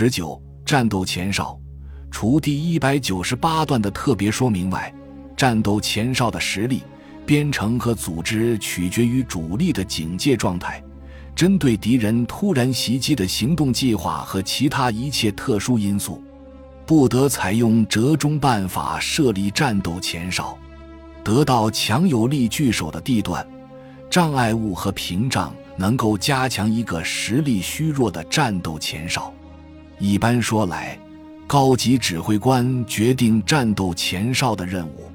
[0.00, 1.58] 十九、战斗前哨，
[2.08, 4.94] 除第一百九十八段的特别说明外，
[5.36, 6.84] 战斗前哨的实力、
[7.26, 10.80] 编程和组织取决于主力的警戒状态。
[11.34, 16.22] 针对敌人突然袭击的行动计划和其他一切特殊因素，
[16.86, 20.56] 不得采用折中办法设立战斗前哨。
[21.24, 23.44] 得到强有力据守的地段、
[24.08, 29.34] 障碍物和屏障，能够加强一个实力虚弱的战斗前哨。
[29.98, 30.98] 一般说来，
[31.46, 35.10] 高级指挥官决定战斗前哨的任务，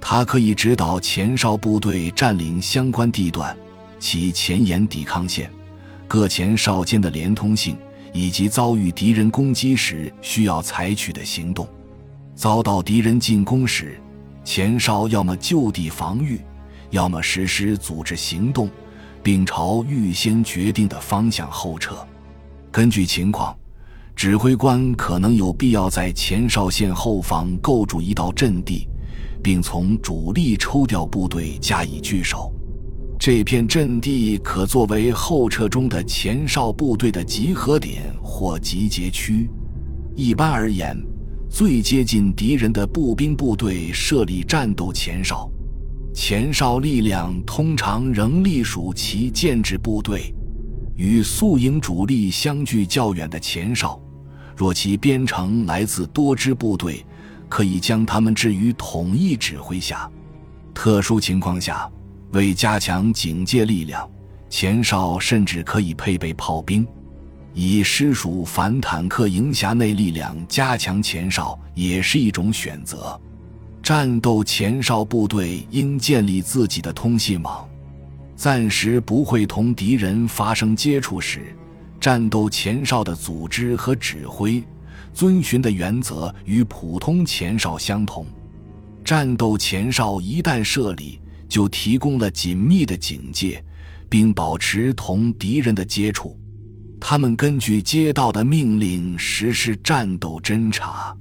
[0.00, 3.56] 他可以指导前哨部队占领相关地段。
[3.98, 5.48] 其前沿抵抗线、
[6.08, 7.76] 各前哨间的连通性，
[8.12, 11.68] 以及遭遇敌人攻击时需要采取的行动。
[12.34, 14.00] 遭到敌人进攻时，
[14.42, 16.40] 前哨要么就地防御，
[16.90, 18.68] 要么实施组织行动，
[19.22, 21.96] 并朝预先决定的方向后撤。
[22.72, 23.56] 根据情况，
[24.14, 28.86] 指挥官可能有必要在前哨线后方构筑一道阵地，
[29.42, 32.52] 并从主力抽调部队加以据守。
[33.18, 39.48] 这片阵地可作为后撤中的前哨部队的集合点或集结区。
[40.14, 40.96] 一般而言，
[41.48, 45.50] 最接近敌人的步兵部队设立战斗前哨，
[46.14, 50.34] 前哨力量通常仍隶属其建制部队。
[50.96, 54.00] 与宿营主力相距较远的前哨，
[54.56, 57.04] 若其编程来自多支部队，
[57.48, 60.10] 可以将他们置于统一指挥下。
[60.74, 61.90] 特殊情况下。
[62.32, 64.10] 为加强警戒力量，
[64.48, 66.86] 前哨甚至可以配备炮兵。
[67.52, 73.20] 以师属反坦克营辖内力量加强前哨也是一种选择。
[73.82, 77.68] 战斗前哨部队应建立自己的通信网，
[78.42, 81.56] 暂时不会同敌人发生接触时，
[82.00, 84.60] 战斗前哨的组织和指挥
[85.14, 88.26] 遵循的原则与普通前哨相同。
[89.04, 93.64] 战斗前哨一旦设立，就提供了紧密的警戒，
[94.08, 96.36] 并保持同敌人的接触。
[97.00, 101.16] 他们根据接到的命令实施战斗侦察。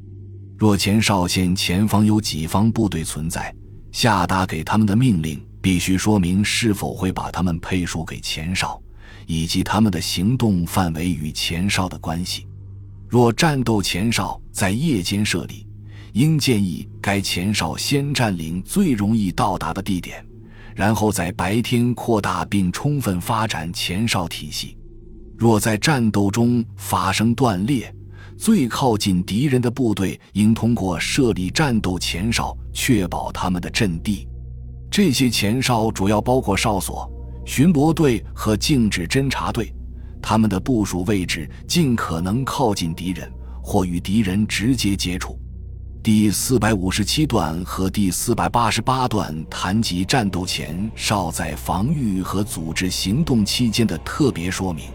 [0.58, 3.54] 若前哨线前方有己方部队存在，
[3.92, 8.82] 下达给他们的命令必须说明是否会把他们配属给前哨，
[9.28, 12.48] 以及他们的行动范围与前哨的关系。
[13.08, 15.68] 若战斗前哨在夜间设立，
[16.14, 20.26] 应建议该前哨先占领最容易到达的地点，
[20.76, 24.78] 然后在白天扩大并充分发展前哨体系。
[25.38, 27.94] 若在战斗中发生断裂，
[28.38, 34.28] 最靠近敌人的部队应通过设立战斗前哨确保他们的阵地。
[34.92, 37.10] 这些前哨主要包括哨所、
[37.46, 39.74] 巡逻队和静止侦察队，
[40.22, 43.32] 他们的部署位置尽可能靠近敌人
[43.64, 45.40] 或与敌人直接接触。
[46.04, 54.88] 第四百五十七段和第四百八十八段谈及战斗前哨在防御和组织行动期间的特别说明。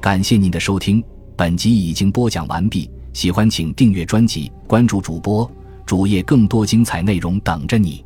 [0.00, 1.02] 感谢您的收听，
[1.36, 2.88] 本集已经播讲完毕。
[3.12, 5.50] 喜欢请订阅专辑，关注主播
[5.84, 8.04] 主页，更多精彩内容等着你。